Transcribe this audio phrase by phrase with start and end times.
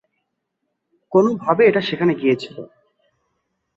[1.11, 2.57] কোনোভাবে এটা সেখানে গিয়েছিল।